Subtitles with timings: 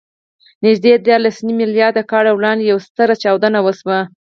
[0.65, 3.99] نږدې دیارلسنیم میلیارده کاله وړاندې یوه ستره چاودنه وشوه.